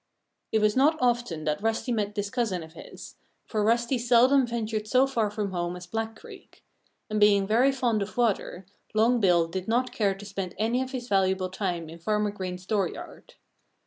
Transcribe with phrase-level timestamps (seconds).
[0.51, 4.87] It was not often that Rusty met this cousin of his, for Rusty seldom ventured
[4.87, 6.63] so far from home as Black Creek.
[7.07, 10.89] And being very fond of water, Long Bill did not care to spend any of
[10.89, 13.35] his valuable time in Farmer Green's dooryard.